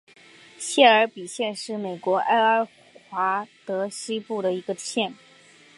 [0.57, 2.67] 谢尔比县是美国爱阿
[3.07, 5.13] 华州西部的一个县。